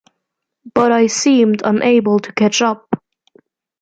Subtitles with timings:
[0.73, 2.87] But I seemed unable to catch up.